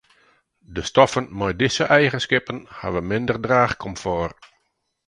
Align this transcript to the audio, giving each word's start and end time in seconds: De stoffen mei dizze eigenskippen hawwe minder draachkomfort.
De 0.75 0.81
stoffen 0.83 1.27
mei 1.39 1.53
dizze 1.61 1.83
eigenskippen 1.99 2.59
hawwe 2.79 3.01
minder 3.11 3.37
draachkomfort. 3.45 4.39